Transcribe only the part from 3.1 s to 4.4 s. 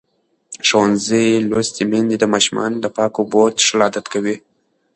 اوبو څښل عادت کوي.